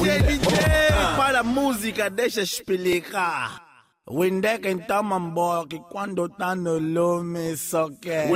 DJ, 0.00 0.22
DJ, 0.22 0.58
para 1.14 1.40
a 1.40 1.42
música, 1.42 2.08
deixa 2.08 2.40
explicar. 2.40 3.62
O 4.08 4.24
Indec 4.24 4.66
então, 4.66 5.02
mambo, 5.02 5.66
que 5.66 5.78
quando 5.78 6.26
tá 6.26 6.54
no 6.54 6.78
lume 6.78 7.54
só 7.54 7.90
quer. 8.00 8.30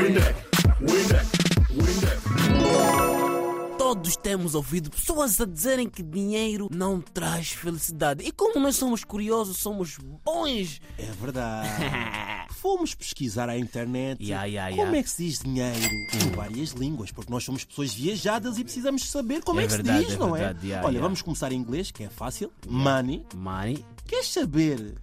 Todos 3.79 4.15
temos 4.17 4.55
ouvido 4.55 4.91
pessoas 4.91 5.41
a 5.41 5.47
dizerem 5.47 5.89
que 5.89 6.03
dinheiro 6.03 6.69
não 6.71 7.01
traz 7.01 7.53
felicidade. 7.53 8.23
E 8.23 8.31
como 8.31 8.61
nós 8.61 8.77
somos 8.77 9.03
curiosos, 9.03 9.57
somos 9.57 9.97
bons. 10.23 10.83
É 10.99 11.11
verdade. 11.19 11.69
Fomos 12.65 12.95
pesquisar 12.95 13.51
à 13.51 13.59
internet 13.59 14.25
Ya, 14.25 14.45
ya, 14.47 14.71
ya. 14.71 14.77
como 14.83 14.97
é 14.97 15.03
que 15.03 15.11
se 15.11 15.23
diz 15.23 15.41
dinheiro 15.41 15.79
em 15.79 16.31
várias 16.35 16.71
línguas, 16.71 17.13
porque 17.13 17.31
nós 17.31 17.45
somos 17.45 17.63
pessoas 17.63 17.93
viajadas 17.93 18.57
e 18.57 18.65
precisamos 18.65 19.05
saber 19.11 19.43
como 19.43 19.61
É 19.61 19.65
é, 19.65 19.67
que 19.67 19.73
verdade, 19.75 19.99
se 19.99 20.05
diz, 20.07 20.15
é 20.15 20.19
não 20.19 20.33
verdade, 20.33 20.73
é? 20.73 20.81
Olha, 20.83 20.99
vamos 20.99 21.21
começar 21.21 21.53
em 21.53 21.57
inglês, 21.57 21.91
que 21.91 22.05
é 22.05 22.09
fácil. 22.09 22.51
Money. 22.67 23.23
Money, 23.35 23.85
Queres 24.07 24.29
saber 24.33 24.95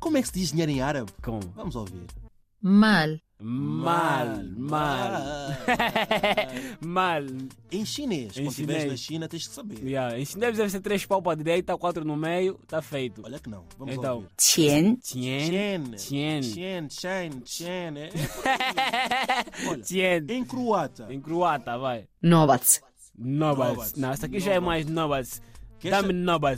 como 0.00 0.16
é 0.16 0.22
que 0.22 0.26
se 0.26 0.34
diz 0.34 0.50
dinheiro 0.50 0.72
em 0.72 0.80
árabe? 0.80 1.12
como? 1.22 1.38
Vamos 1.54 1.76
ouvir. 1.76 2.02
mal, 2.60 3.10
Mal, 3.46 4.26
mal. 4.56 5.10
mal. 6.80 7.22
Em 7.70 7.84
chinês, 7.84 8.36
Em 8.38 8.44
quando 8.44 8.48
estiveres 8.50 8.82
chinês. 8.82 8.90
na 8.90 8.96
China, 8.96 9.28
tens 9.28 9.42
de 9.42 9.48
saber. 9.50 9.78
Yeah. 9.86 10.18
Em 10.18 10.24
chinês 10.24 10.56
deve 10.56 10.70
ser 10.70 10.80
três 10.80 11.04
pau 11.04 11.20
para 11.20 11.32
a 11.32 11.34
direita, 11.34 11.76
quatro 11.76 12.06
no 12.06 12.16
meio, 12.16 12.58
tá 12.66 12.80
feito. 12.80 13.20
Olha 13.22 13.38
que 13.38 13.50
não. 13.50 13.64
Vamos 13.78 13.96
Então. 13.96 14.14
ouvir. 14.16 14.28
钱 14.38 14.96
Tien. 14.96 15.44
Chen. 15.46 15.82
Tien. 15.98 16.42
Chen, 16.42 16.88
Chen, 16.88 17.42
Chen. 17.44 17.98
É. 17.98 18.08
Olha, 19.68 19.82
Tien. 19.82 20.24
em 20.30 20.42
croata. 20.44 21.06
Em 21.12 21.20
croata, 21.20 21.76
vai. 21.76 22.08
novac, 22.22 22.64
Nobats. 22.64 22.82
Nobats. 23.18 23.92
Não, 23.94 24.10
essa 24.10 24.24
aqui 24.24 24.40
já 24.40 24.54
é 24.54 24.60
mais 24.60 24.86
nobats. 24.86 25.42
Queres 25.78 25.98
Dá-me. 25.98 26.14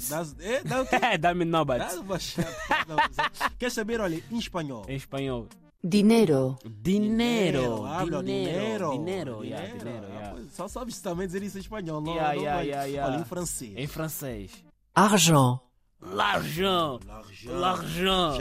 Dás- 0.09 0.37
é? 0.39 1.19
Dá-me 1.19 1.45
nobats. 1.45 1.97
Dá 1.97 2.01
uma 2.01 2.19
chapa. 2.21 3.11
Quer 3.59 3.73
saber, 3.73 4.01
olha, 4.01 4.23
em 4.31 4.39
espanhol? 4.39 4.85
Em 4.89 4.95
espanhol. 4.95 5.49
Dinero, 5.89 6.57
Dinheiro. 6.65 7.85
habla 7.87 8.23
Dinheiro. 8.23 8.91
dinheiro. 8.91 8.91
Dinheiro. 8.93 9.45
yeah, 9.45 9.67
dinheiro, 9.67 10.07
yeah. 10.07 10.29
Ah, 10.29 10.33
pois, 10.35 10.53
Só 10.53 10.69
sabes 10.69 11.01
também 11.01 11.27
dizer 11.27 11.43
isso 11.43 11.59
em 11.59 11.61
espanhol, 11.61 12.01
não? 12.01 12.13
Yeah, 12.15 12.35
não 12.35 12.41
yeah, 12.43 12.57
vai. 12.57 12.67
yeah, 12.67 12.85
yeah. 12.87 13.13
Olha, 13.15 13.21
em 13.21 13.25
francês. 13.25 13.73
Em 13.77 13.87
francês. 13.87 14.51
argent, 14.95 15.61
L'argent. 16.01 17.01
L'argent. 17.47 18.37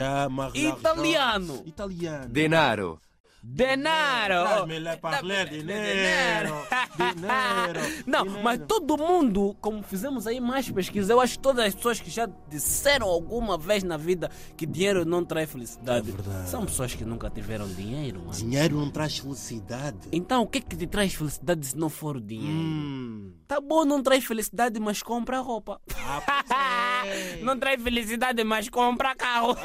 Italiano. 0.54 1.62
Italiano. 1.64 2.28
Denaro. 2.28 3.00
Denaro. 3.48 4.66
Dinheiro. 4.66 6.54
Dinheiro. 6.96 8.02
Não, 8.06 8.24
mas 8.42 8.60
todo 8.66 8.98
mundo, 8.98 9.56
como 9.60 9.82
fizemos 9.82 10.26
aí 10.26 10.40
mais 10.40 10.68
pesquisa, 10.70 11.12
eu 11.12 11.20
acho 11.20 11.34
que 11.34 11.38
todas 11.38 11.66
as 11.66 11.74
pessoas 11.74 12.00
que 12.00 12.10
já 12.10 12.28
disseram 12.48 13.06
alguma 13.06 13.56
vez 13.56 13.82
na 13.82 13.96
vida 13.96 14.30
que 14.56 14.66
dinheiro 14.66 15.04
não 15.04 15.24
traz 15.24 15.50
felicidade, 15.50 16.12
É 16.42 16.46
são 16.46 16.66
pessoas 16.66 16.94
que 16.94 17.04
nunca 17.04 17.30
tiveram 17.30 17.68
dinheiro, 17.68 18.20
mano. 18.20 18.32
Dinheiro 18.32 18.76
não 18.76 18.90
traz 18.90 19.18
felicidade. 19.18 20.08
Então, 20.10 20.42
o 20.42 20.46
que 20.46 20.58
é 20.58 20.60
que 20.60 20.76
te 20.76 20.86
traz 20.86 21.14
felicidade 21.14 21.66
se 21.66 21.76
não 21.76 21.88
for 21.88 22.16
o 22.16 22.20
dinheiro? 22.20 22.52
Hum. 22.52 23.32
Tá 23.46 23.60
bom, 23.60 23.84
não 23.84 24.02
traz 24.02 24.24
felicidade, 24.24 24.80
mas 24.80 25.02
compra 25.02 25.38
roupa. 25.40 25.80
Ah, 25.94 27.04
é. 27.06 27.36
Não 27.46 27.56
traz 27.56 27.80
felicidade, 27.80 28.42
mas 28.42 28.68
compra 28.68 29.14
carro. 29.14 29.56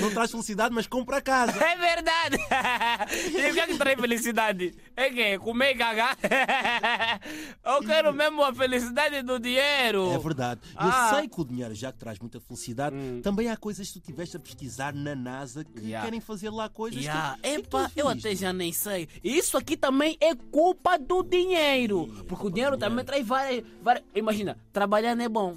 Não 0.00 0.10
traz 0.12 0.30
felicidade, 0.30 0.74
mas 0.74 0.86
compra 0.86 1.20
casa. 1.20 1.52
É 1.64 1.76
verdade. 1.76 2.36
E 3.34 3.50
o 3.50 3.54
que 3.54 3.60
é 3.60 3.66
que 3.66 3.78
traz 3.78 4.00
felicidade? 4.00 4.74
É 4.96 5.10
que 5.10 5.38
comer 5.38 5.72
e 5.72 5.78
cagar? 5.78 6.16
Eu 7.64 7.80
quero 7.82 8.12
mesmo 8.12 8.42
a 8.42 8.54
felicidade 8.54 9.22
do 9.22 9.38
dinheiro. 9.38 10.12
É 10.12 10.18
verdade. 10.18 10.60
Eu 10.64 10.74
Ah. 10.76 11.12
sei 11.14 11.28
que 11.28 11.40
o 11.40 11.44
dinheiro 11.44 11.74
já 11.74 11.92
que 11.92 11.98
traz 11.98 12.18
muita 12.18 12.40
felicidade. 12.40 12.96
Também 13.22 13.48
há 13.48 13.56
coisas 13.56 13.88
que 13.90 14.00
tu 14.00 14.06
tiveste 14.06 14.36
a 14.36 14.40
pesquisar 14.40 14.92
na 14.94 15.14
NASA 15.14 15.64
que 15.64 15.80
Yeah. 15.84 16.04
querem 16.04 16.20
fazer 16.20 16.50
lá 16.50 16.68
coisas 16.68 17.00
Yeah. 17.02 17.36
que, 17.36 17.42
que 17.42 17.48
Epa, 17.48 17.88
tu 17.88 17.92
eu 18.00 18.08
até 18.08 18.34
já 18.34 18.52
nem 18.52 18.72
sei. 18.72 19.08
Isso 19.22 19.56
aqui 19.56 19.76
também 19.76 20.16
é 20.20 20.34
culpa 20.34 20.98
do 20.98 21.22
dinheiro. 21.22 22.06
Porque 22.28 22.46
o 22.46 22.50
dinheiro 22.50 22.76
também 22.76 23.04
traz 23.04 23.26
várias, 23.26 23.64
várias. 23.82 24.04
Imagina, 24.14 24.56
trabalhar 24.72 25.14
não 25.14 25.24
é 25.24 25.28
bom. 25.28 25.56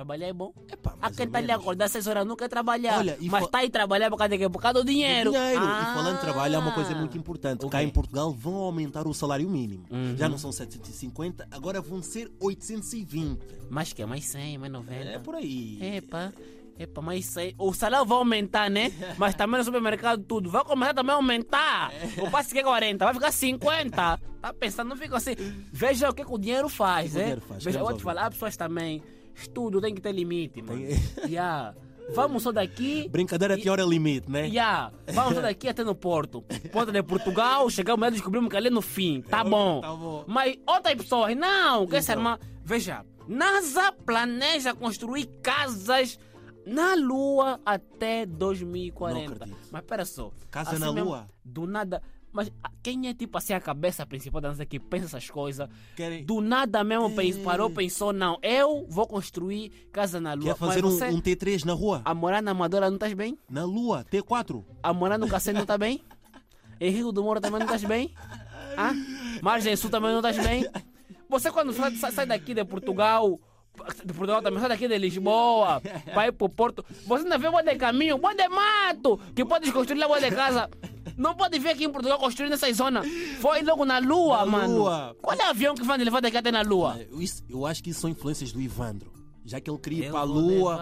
Trabalhar 0.00 0.28
é 0.28 0.32
bom. 0.32 0.50
Epá, 0.72 0.94
Há 0.98 1.10
quem 1.10 1.26
ou 1.26 1.32
tá 1.32 1.38
ali 1.38 1.52
acordar 1.52 1.86
6 1.90 2.06
horas, 2.06 2.26
não 2.26 2.34
quer 2.34 2.48
trabalhar. 2.48 2.96
Olha, 3.00 3.18
mas 3.20 3.44
fa- 3.44 3.50
tá 3.50 3.58
aí 3.58 3.68
trabalhar 3.68 4.08
por 4.08 4.16
causa 4.16 4.38
de? 4.38 4.48
Por 4.48 4.58
causa 4.62 4.78
do 4.80 4.84
dinheiro. 4.86 5.30
Dinheiro. 5.30 5.60
Ah. 5.62 5.88
E 5.90 5.94
falando 5.94 6.14
de 6.14 6.20
trabalho, 6.22 6.56
há 6.56 6.58
uma 6.58 6.72
coisa 6.72 6.94
muito 6.94 7.18
importante. 7.18 7.66
O 7.66 7.68
Cá 7.68 7.82
em 7.82 7.90
Portugal 7.90 8.32
vão 8.32 8.54
aumentar 8.54 9.06
o 9.06 9.12
salário 9.12 9.46
mínimo. 9.46 9.84
Uhum. 9.90 10.16
Já 10.16 10.26
não 10.26 10.38
são 10.38 10.50
750, 10.50 11.46
agora 11.50 11.82
vão 11.82 12.00
ser 12.02 12.32
820. 12.40 13.38
Mais 13.68 13.92
que? 13.92 14.02
Mais 14.06 14.24
100, 14.24 14.56
mais 14.56 14.72
90. 14.72 14.94
É 15.10 15.18
por 15.18 15.34
aí. 15.34 15.78
Epa, 15.96 16.32
epa, 16.78 17.02
mas 17.02 17.26
isso 17.26 17.38
aí. 17.38 17.54
O 17.58 17.74
salário 17.74 18.06
vai 18.06 18.16
aumentar, 18.16 18.70
né? 18.70 18.90
Mas 19.18 19.34
também 19.34 19.58
no 19.58 19.64
supermercado 19.64 20.22
tudo. 20.24 20.48
Vai 20.48 20.64
começar 20.64 20.94
também 20.94 21.12
a 21.12 21.16
aumentar. 21.16 21.92
O 22.22 22.30
passe 22.30 22.54
que 22.54 22.60
é 22.60 22.62
40, 22.62 23.04
vai 23.04 23.12
ficar 23.12 23.32
50. 23.32 24.18
Tá 24.40 24.54
pensando, 24.54 24.88
não 24.88 24.96
fica 24.96 25.14
assim. 25.18 25.34
Veja 25.70 26.08
o 26.08 26.14
que, 26.14 26.24
que 26.24 26.32
o 26.32 26.38
dinheiro 26.38 26.70
faz, 26.70 27.12
O 27.14 27.18
né? 27.18 27.20
dinheiro 27.24 27.42
faz, 27.42 27.62
Veja, 27.62 27.78
eu 27.80 27.84
vou 27.84 27.94
te 27.94 28.02
falar, 28.02 28.22
as 28.28 28.30
pessoas 28.32 28.56
também. 28.56 29.02
Estudo 29.40 29.80
tem 29.80 29.94
que 29.94 30.00
ter 30.00 30.12
limite, 30.12 30.62
mano. 30.62 30.80
Tem- 30.86 31.00
Yeah. 31.30 31.74
Vamos 32.12 32.42
só 32.42 32.50
daqui. 32.50 33.08
Brincadeira 33.08 33.56
E- 33.56 33.62
tem 33.62 33.70
hora 33.70 33.84
limite, 33.84 34.28
né? 34.30 34.48
Yeah. 34.48 34.92
Vamos 35.12 35.34
só 35.34 35.40
daqui 35.40 35.68
até 35.68 35.84
no 35.84 35.94
Porto. 35.94 36.42
Porto 36.72 36.90
de 36.90 37.02
Portugal, 37.04 37.70
chegamos 37.70 38.08
e 38.08 38.10
descobrimos 38.12 38.50
que 38.50 38.56
ali 38.56 38.68
no 38.68 38.82
fim. 38.82 39.22
Tá 39.22 39.44
bom. 39.44 39.80
tá 39.80 39.94
bom. 39.94 40.24
Mas 40.26 40.58
outras 40.66 40.94
pessoas, 40.96 41.36
não. 41.36 41.86
Quer 41.86 42.02
ser 42.02 42.12
irmã? 42.12 42.36
Veja, 42.64 43.04
NASA 43.28 43.92
planeja 44.04 44.74
construir 44.74 45.26
casas 45.40 46.18
na 46.66 46.94
Lua 46.96 47.60
até 47.64 48.26
2040. 48.26 49.14
Não 49.28 49.32
acredito. 49.36 49.56
Mas 49.70 49.82
pera 49.82 50.04
só. 50.04 50.32
Casa 50.50 50.70
assim 50.70 50.80
na 50.80 50.92
mesmo, 50.92 51.10
Lua? 51.10 51.28
Do 51.44 51.64
nada. 51.66 52.02
Mas 52.32 52.50
ah, 52.62 52.70
quem 52.82 53.08
é 53.08 53.14
tipo 53.14 53.36
assim 53.36 53.52
a 53.52 53.60
cabeça 53.60 54.06
principal 54.06 54.40
da 54.40 54.48
NASA 54.48 54.64
que 54.64 54.78
pensa 54.78 55.06
essas 55.06 55.28
coisas? 55.28 55.68
Querem- 55.96 56.24
Do 56.24 56.40
nada 56.40 56.84
mesmo 56.84 57.10
É. 57.20 57.42
parou, 57.42 57.68
pensou, 57.70 58.12
não, 58.12 58.38
eu 58.42 58.86
vou 58.88 59.06
construir 59.06 59.70
casa 59.92 60.20
na 60.20 60.34
Lua. 60.34 60.44
Quer 60.44 60.56
fazer 60.56 60.84
um, 60.84 60.88
um 60.88 61.20
T3 61.20 61.64
na 61.64 61.72
rua? 61.72 62.02
a 62.04 62.14
morar 62.14 62.40
na 62.42 62.52
Amadora 62.52 62.88
não 62.88 62.94
estás 62.96 63.12
bem? 63.14 63.36
Na 63.48 63.64
lua, 63.64 64.04
T4. 64.10 64.64
A 64.82 64.92
morar 64.92 65.18
no 65.18 65.26
Cacete 65.28 65.58
não 65.58 65.66
tá 65.66 65.76
bem? 65.76 66.02
Em 66.80 66.90
Rio 66.90 67.12
do 67.12 67.22
Moro 67.22 67.40
também 67.40 67.58
não 67.58 67.66
estás 67.66 67.84
bem? 67.84 68.14
Ah? 68.76 68.92
Margem 69.42 69.74
Sul 69.76 69.90
também 69.90 70.10
não 70.12 70.18
estás 70.20 70.38
bem? 70.38 70.66
Você 71.28 71.50
quando 71.50 71.72
sai, 71.72 71.94
sai- 71.96 72.26
daqui 72.26 72.54
de 72.54 72.64
Portugal, 72.64 73.38
de 74.04 74.12
Portugal 74.14 74.40
também, 74.42 74.60
sai 74.60 74.68
daqui 74.68 74.88
de 74.88 74.96
Lisboa, 74.98 75.82
ir 76.26 76.32
pro 76.32 76.48
Porto, 76.48 76.84
você 77.06 77.24
ainda 77.24 77.36
vê 77.38 77.50
boa 77.50 77.62
de 77.62 77.74
caminho, 77.76 78.16
boa 78.18 78.34
de 78.34 78.48
mato, 78.48 79.18
que 79.34 79.44
podes 79.44 79.70
construir 79.72 79.98
lá 79.98 80.06
boa 80.08 80.20
de 80.20 80.30
casa. 80.30 80.68
Não 81.20 81.34
pode 81.34 81.58
vir 81.58 81.68
aqui 81.68 81.84
em 81.84 81.90
Portugal 81.92 82.18
construir 82.18 82.48
nessa 82.48 82.72
zona. 82.72 83.02
Foi 83.40 83.62
logo 83.62 83.84
na 83.84 83.98
Lua, 83.98 84.38
Na 84.38 84.46
mano. 84.46 84.78
Lua. 84.78 85.16
Qual 85.20 85.36
é 85.38 85.46
o 85.46 85.50
avião 85.50 85.74
que 85.74 85.82
vai 85.84 85.98
levar 85.98 86.20
daqui 86.20 86.36
até 86.38 86.50
na 86.50 86.62
Lua? 86.62 86.98
Eu, 87.10 87.20
isso- 87.20 87.44
eu 87.48 87.66
acho 87.66 87.82
que 87.82 87.90
isso 87.90 88.00
são 88.00 88.08
influências 88.08 88.52
do 88.52 88.60
Ivandro. 88.60 89.12
Já 89.44 89.58
que 89.60 89.70
ele 89.70 89.78
queria 89.78 90.06
ir 90.06 90.10
para 90.10 90.20
a 90.20 90.22
lua. 90.24 90.74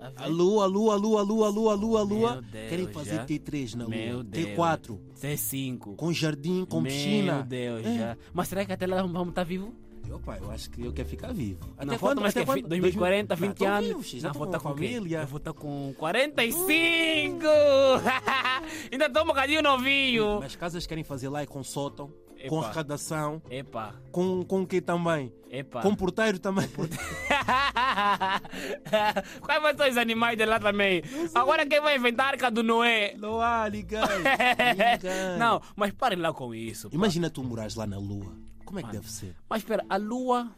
a 0.00 0.10
ver. 0.22 0.28
Lua, 0.28 0.64
a 0.64 0.66
lua, 0.66 0.94
a 0.94 0.96
lua, 0.96 1.20
a 1.20 1.22
lua, 1.24 1.46
a 1.46 1.50
lua, 1.50 1.72
a 1.72 1.74
lua, 1.76 2.00
a 2.00 2.02
lua. 2.04 2.32
Meu 2.34 2.42
Deus, 2.42 2.68
Querem 2.70 2.86
fazer 2.88 3.14
já. 3.16 3.26
T3 3.26 3.74
na 3.74 3.84
lua. 3.84 3.94
Meu 3.96 4.22
Deus. 4.22 4.46
T4. 4.56 4.98
C5. 5.20 5.96
Com 5.96 6.12
jardim, 6.12 6.64
com 6.64 6.82
piscina. 6.82 7.34
Meu 7.34 7.42
Deus, 7.44 7.82
já. 7.84 8.16
Mas 8.32 8.48
será 8.48 8.64
que 8.64 8.72
até 8.72 8.86
lá 8.86 9.02
vamos 9.02 9.28
estar 9.28 9.44
vivos? 9.44 9.70
Eu, 10.08 10.18
pai, 10.20 10.38
eu 10.40 10.50
acho 10.50 10.70
que 10.70 10.84
eu 10.84 10.92
quero 10.92 11.08
ficar 11.08 11.32
vivo. 11.32 11.60
Não 11.84 11.98
falta 11.98 12.20
mais 12.20 12.32
que 12.34 12.40
é 12.40 12.46
fi- 12.46 12.62
2040, 12.62 13.34
20 13.34 13.48
Não, 13.48 13.54
tô 13.54 13.66
anos. 13.66 13.86
vivo, 14.10 14.20
já 14.20 14.30
tô 14.32 14.38
vou 14.38 14.46
com 14.46 14.52
tá 14.52 14.58
com 14.60 14.68
família. 14.70 15.18
Eu 15.22 15.26
vou 15.26 15.38
estar 15.38 15.52
com 15.52 15.94
45! 15.98 17.46
Ainda 18.92 19.06
estou 19.06 19.22
um 19.22 19.26
bocadinho 19.26 19.62
novinho. 19.62 20.38
Mas 20.40 20.54
casas 20.56 20.86
querem 20.86 21.04
fazer 21.04 21.28
lá 21.28 21.42
é 21.42 21.46
com 21.46 21.62
sótão, 21.62 22.08
com 22.48 22.56
Epa. 22.58 22.64
arrecadação, 22.66 23.42
Epa, 23.50 23.94
com, 24.12 24.42
com 24.44 24.62
o 24.62 24.66
que 24.66 24.80
também? 24.80 25.32
epa. 25.50 25.80
Com 25.82 25.94
porteiro 25.94 26.38
também. 26.38 26.68
Quais 29.40 29.62
vão 29.62 29.76
ser 29.76 29.90
os 29.90 29.96
animais 29.96 30.36
de 30.36 30.44
lá 30.44 30.58
também? 30.58 31.02
Agora 31.34 31.64
quem 31.66 31.80
vai 31.80 31.96
inventar 31.96 32.26
a 32.26 32.28
arca 32.30 32.50
do 32.50 32.62
Noé? 32.62 33.14
Não 33.18 33.40
há, 33.40 33.68
ninguém. 33.70 34.00
ninguém. 34.02 35.38
Não, 35.38 35.60
mas 35.74 35.92
parem 35.92 36.18
lá 36.18 36.32
com 36.32 36.54
isso. 36.54 36.90
pá. 36.90 36.94
Imagina 36.96 37.30
tu 37.30 37.42
morares 37.44 37.74
lá 37.74 37.86
na 37.86 37.98
lua. 37.98 38.32
Como 38.66 38.80
é 38.80 38.82
que 38.82 38.92
deve 38.92 39.10
ser? 39.10 39.34
Mas 39.48 39.62
espera, 39.62 39.86
a 39.88 39.96
lua. 39.96 40.50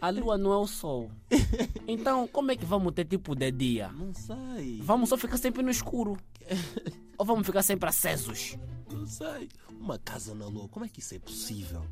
A 0.00 0.08
lua 0.08 0.38
não 0.38 0.52
é 0.52 0.56
o 0.56 0.66
sol. 0.66 1.10
Então, 1.86 2.28
como 2.28 2.52
é 2.52 2.56
que 2.56 2.64
vamos 2.64 2.92
ter 2.94 3.04
tipo 3.04 3.34
de 3.34 3.50
dia? 3.50 3.88
Não 3.88 4.14
sei. 4.14 4.80
Vamos 4.80 5.08
só 5.08 5.16
ficar 5.16 5.36
sempre 5.36 5.60
no 5.60 5.70
escuro? 5.70 6.16
Ou 7.18 7.26
vamos 7.26 7.44
ficar 7.44 7.62
sempre 7.62 7.88
acesos? 7.88 8.56
Não 8.88 9.04
sei. 9.06 9.48
Uma 9.68 9.98
casa 9.98 10.32
na 10.32 10.46
lua, 10.46 10.68
como 10.68 10.84
é 10.84 10.88
que 10.88 11.00
isso 11.00 11.16
é 11.16 11.18
possível? 11.18 11.84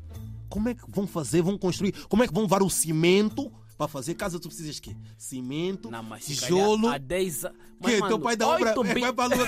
Como 0.47 0.69
é 0.69 0.73
que 0.73 0.89
vão 0.89 1.05
fazer? 1.05 1.41
Vão 1.41 1.57
construir? 1.57 1.91
Como 2.07 2.23
é 2.23 2.27
que 2.27 2.33
vão 2.33 2.43
levar 2.43 2.63
o 2.63 2.69
cimento 2.69 3.51
Para 3.79 3.87
fazer 3.87 4.13
casa 4.15 4.37
tu 4.41 4.49
precisas 4.49 4.75
de 4.75 4.81
quê? 4.81 4.95
Cimento, 5.17 5.89
Não, 5.89 6.03
mas 6.03 6.25
tijolo. 6.25 6.89
há 6.89 6.97
10 6.97 7.45
anos. 7.45 7.57
Que? 7.81 7.93
mano, 7.95 8.07
Teu 8.09 8.19
pai 8.19 8.35
da 8.35 8.45
obra 8.49 8.69
8 8.77 8.83
é, 8.85 8.93
bi- 8.93 8.99
vai 8.99 9.13
para 9.13 9.33
a 9.33 9.37
lua. 9.37 9.47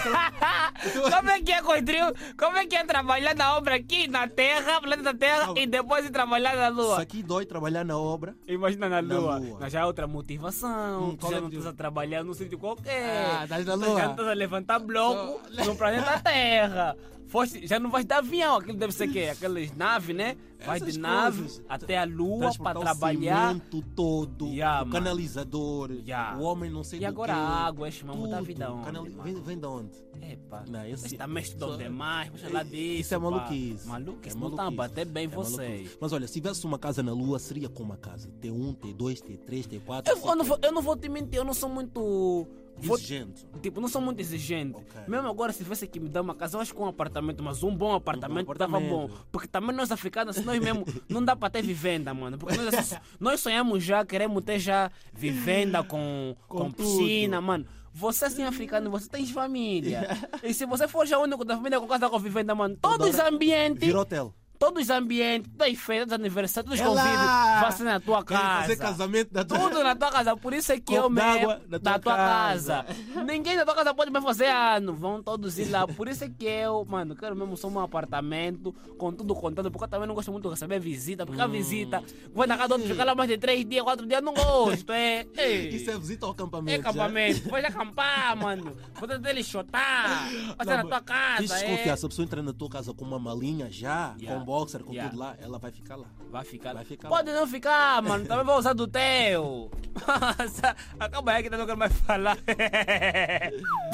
Como 1.17 1.29
é 1.31 1.41
que 1.41 1.51
é 1.51 1.61
construir? 1.61 2.35
Como 2.37 2.55
é 2.57 2.65
que 2.65 2.75
é 2.77 2.85
trabalhar 2.85 3.35
na 3.35 3.57
obra 3.57 3.75
aqui 3.75 4.07
na 4.07 4.29
Terra, 4.29 4.79
planeta 4.79 5.13
Terra, 5.13 5.47
Não. 5.47 5.57
e 5.57 5.67
depois 5.67 6.05
ir 6.05 6.11
trabalhar 6.11 6.55
na 6.55 6.69
Isso 6.69 6.79
Lua? 6.81 7.01
aqui 7.01 7.21
dói 7.21 7.45
trabalhar 7.45 7.83
na 7.83 7.97
obra. 7.97 8.33
Imagina 8.47 8.87
na 8.87 9.01
Na 9.01 9.19
Lua. 9.19 9.37
Lua. 9.37 9.57
Mas 9.59 9.73
já 9.73 9.81
é 9.81 9.85
outra 9.85 10.07
motivação. 10.07 11.09
Hum, 11.09 11.15
tu 11.17 11.29
já 11.29 11.35
é 11.37 11.41
não 11.41 11.47
o 11.47 11.49
estás 11.49 11.53
motivo? 11.55 11.67
a 11.69 11.73
trabalhar 11.73 12.23
num 12.23 12.33
sítio 12.33 12.57
qualquer. 12.57 13.35
Ah, 13.35 13.43
estás 13.43 13.65
na 13.65 13.73
Lua. 13.73 13.97
Já 13.99 14.03
não 14.05 14.11
estás 14.11 14.27
a 14.29 14.33
levantar 14.33 14.79
bloco 14.79 15.41
no 15.65 15.75
planeta 15.75 16.19
Terra. 16.23 16.95
Foste, 17.27 17.65
já 17.65 17.79
não 17.79 17.89
vais 17.89 18.03
de 18.03 18.13
avião, 18.13 18.57
aquilo 18.57 18.77
deve 18.77 18.91
ser 18.91 19.07
quê? 19.07 19.29
Aquelas 19.31 19.71
naves, 19.73 20.13
né? 20.13 20.35
Vai 20.65 20.77
Essas 20.79 20.93
de 20.95 20.99
nave 20.99 21.39
coisas. 21.43 21.63
até 21.69 21.97
a 21.97 22.03
Lua 22.03 22.51
para 22.61 22.77
o 22.77 22.81
trabalhar. 22.81 23.47
cimento 23.53 23.81
todo, 23.95 24.20
Yeah, 24.45 24.77
o 24.83 24.85
mano. 24.87 24.91
canalizador, 24.91 25.91
Yeah. 25.91 26.37
o 26.37 26.43
homem 26.43 26.69
não 26.69 26.83
sei 26.83 26.99
E 26.99 27.05
agora 27.05 27.33
quê. 27.33 27.39
a 27.39 27.43
água, 27.43 27.87
este 27.87 28.05
mamão 28.05 28.27
da 28.29 28.37
Tudo. 28.37 28.45
vida 28.47 28.71
onde, 28.71 28.85
Canali-? 28.85 29.09
Vem, 29.23 29.41
vem 29.41 29.59
de 29.59 29.65
onde? 29.65 29.91
Epa, 30.21 30.63
Não, 30.69 30.85
esse- 30.85 31.05
esse 31.07 31.17
também 31.17 31.43
estudou 31.43 31.71
só- 31.71 31.77
demais, 31.77 32.29
deixa 32.31 32.49
lá 32.49 32.63
disso. 32.63 32.75
Isso 32.75 33.13
é 33.15 33.17
pá. 33.17 33.23
maluquice. 33.23 33.87
Maluquice, 33.87 34.35
É 34.37 34.39
não 34.39 34.49
maluquice. 34.49 34.75
bater 34.77 35.05
bem 35.05 35.25
É 35.25 35.27
vocês. 35.27 35.97
Mas 35.99 36.13
olha, 36.13 36.27
se 36.27 36.33
tivesse 36.33 36.65
uma 36.65 36.77
casa 36.79 37.01
na 37.01 37.11
Lua, 37.13 37.39
seria 37.39 37.69
como 37.69 37.89
uma 37.91 37.97
casa. 37.97 38.29
T1, 38.41 38.75
T2, 38.75 39.21
T3, 39.21 39.65
T4. 39.67 40.07
Eu, 40.07 40.17
eu 40.17 40.35
não 40.35 40.45
vou, 40.45 40.59
eu 40.61 40.71
não 40.71 40.81
vou 40.81 40.95
te 40.95 41.09
mentir, 41.09 41.35
eu 41.39 41.43
não 41.45 41.53
sou 41.53 41.69
muito. 41.69 42.47
Vou- 42.81 42.97
Exigente. 42.97 43.45
Tipo, 43.61 43.79
não 43.81 43.87
sou 43.87 44.01
muito 44.01 44.19
exigente. 44.19 44.75
Ok. 44.77 45.01
Mesmo 45.07 45.27
agora, 45.27 45.51
se 45.53 45.63
tivesse 45.63 45.87
que 45.87 45.99
me 45.99 46.09
dar 46.09 46.21
uma 46.21 46.35
casa, 46.35 46.57
eu 46.57 46.61
acho 46.61 46.73
que 46.73 46.81
um 46.81 46.85
apartamento, 46.87 47.43
mas 47.43 47.63
um 47.63 47.75
bom 47.75 47.93
apartamento, 47.93 48.53
tava 48.55 48.79
bom. 48.79 49.03
apartamento. 49.05 49.27
Porque 49.31 49.47
também 49.47 49.75
nós 49.75 49.91
africanos, 49.91 50.37
nós 50.43 50.59
mesmo, 50.59 50.85
não 51.09 51.23
dá 51.23 51.35
para 51.35 51.49
ter 51.49 51.61
vivenda, 51.61 52.13
mano. 52.13 52.37
Porque 52.37 52.57
nós, 52.57 52.73
assim, 52.73 52.95
nós 53.19 53.39
sonhamos 53.39 53.83
já, 53.83 54.05
queremos 54.05 54.43
ter 54.43 54.59
já 54.59 54.91
vivenda 55.13 55.83
com, 55.83 56.35
com, 56.47 56.57
Com 56.57 56.71
piscina, 56.71 57.39
mano. 57.41 57.65
Você, 57.93 58.25
assim, 58.25 58.43
africano, 58.43 58.89
você 58.89 59.09
tem 59.09 59.25
família. 59.27 60.07
E 60.43 60.53
se 60.53 60.65
você 60.65 60.87
for 60.87 61.05
já 61.05 61.17
o 61.19 61.23
único 61.23 61.43
da 61.43 61.55
família 61.57 61.79
com 61.79 61.87
casa 61.87 62.09
com 62.09 62.17
vivenda, 62.17 62.55
mano, 62.55 62.77
todos 62.81 63.09
os 63.09 63.19
ambientes. 63.19 63.85
Vira 63.85 63.99
hotel. 63.99 64.33
Todos 64.61 64.83
os 64.83 64.89
ambientes, 64.91 65.51
todas 65.57 65.73
as 65.73 65.79
feiras, 65.79 66.05
todos 66.07 66.13
os 66.13 66.21
aniversários, 66.21 66.79
todos 66.79 66.79
os 66.79 66.85
É 66.85 66.89
convívios, 67.03 67.61
vai 67.61 67.71
ser 67.71 67.83
na 67.83 67.99
tua 67.99 68.23
Querem 68.23 68.43
fazer 68.43 68.75
casa. 68.75 68.91
casamento 68.91 69.33
da 69.33 69.43
tua 69.43 69.57
Tudo 69.59 69.83
na 69.83 69.95
tua 69.95 70.11
casa, 70.11 70.37
por 70.37 70.53
isso 70.53 70.71
é 70.71 70.75
que 70.75 70.83
Copo 70.95 70.97
eu 70.99 71.09
mesmo 71.09 71.47
na 71.67 71.79
tua 71.79 71.99
tua 71.99 72.15
casa. 72.15 72.85
casa. 72.85 73.23
Ninguém 73.25 73.55
na 73.55 73.65
tua 73.65 73.73
casa 73.73 73.93
pode 73.93 74.11
mais 74.11 74.23
fazer 74.23 74.45
ano, 74.45 74.93
vão 74.93 75.21
todos 75.23 75.57
ir 75.57 75.65
lá. 75.69 75.87
Por 75.87 76.07
isso 76.07 76.23
é 76.23 76.29
que 76.29 76.45
eu, 76.45 76.85
mano, 76.87 77.15
quero 77.15 77.35
mesmo 77.35 77.57
só 77.57 77.67
um 77.67 77.79
apartamento 77.79 78.71
com 78.99 79.11
tudo 79.11 79.33
contado, 79.33 79.71
porque 79.71 79.85
eu 79.85 79.87
também 79.89 80.07
não 80.07 80.13
gosto 80.13 80.31
muito 80.31 80.43
de 80.43 80.49
receber 80.51 80.79
visita, 80.79 81.25
porque 81.25 81.41
a 81.41 81.45
Hum. 81.47 81.49
visita, 81.51 82.03
vai 82.33 82.45
na 82.45 82.55
casa 82.55 82.67
do 82.69 82.73
outro, 82.75 82.87
ficar 82.87 83.03
lá 83.03 83.15
mais 83.15 83.29
de 83.29 83.37
três 83.39 83.65
dias, 83.67 83.83
quatro 83.83 84.05
dias, 84.05 84.21
não 84.21 84.33
gosto, 84.33 84.91
é. 84.93 85.25
Ei. 85.37 85.69
Isso 85.69 85.89
é 85.89 85.97
visita 85.97 86.25
ao 86.27 86.31
É 86.31 86.33
acampamento. 86.35 86.83
já. 86.83 86.89
acampamento, 86.89 87.49
pode 87.49 87.65
acampar, 87.65 88.37
mano. 88.37 88.77
Pode 88.99 89.13
até 89.13 89.29
ele 89.31 89.43
chotar, 89.43 90.29
vai 90.55 90.67
ser 90.67 90.77
na 90.77 90.83
tua 90.83 91.01
casa, 91.01 91.37
Tens 91.37 91.49
de 91.81 91.89
é. 91.89 91.91
a 91.91 91.97
pessoa 91.97 92.23
entrar 92.25 92.41
na 92.43 92.53
tua 92.53 92.69
casa 92.69 92.93
com 92.93 93.03
uma 93.03 93.17
malinha 93.17 93.69
já, 93.71 94.13
Yeah. 94.21 94.39
com 94.45 94.50
boxer, 94.51 94.83
com 94.83 94.91
Yeah. 94.91 95.09
tudo 95.09 95.19
lá, 95.19 95.35
ela 95.41 95.57
vai 95.57 95.71
ficar 95.71 95.95
lá. 95.95 96.07
Vai 96.29 96.43
ficar. 96.43 96.73
Vai 96.73 96.83
ficar 96.83 97.07
Pode 97.07 97.31
não 97.31 97.47
ficar, 97.47 98.01
mano. 98.01 98.25
Também 98.25 98.45
vou 98.45 98.57
usar 98.57 98.73
do 98.73 98.85
teu. 98.87 99.71
Acaba 100.99 101.31
aí 101.31 101.43
que 101.43 101.53
eu 101.53 101.57
não 101.57 101.65
quero 101.65 101.77
mais 101.77 101.93
falar. 102.01 102.37